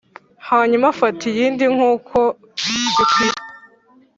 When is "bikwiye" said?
2.97-3.37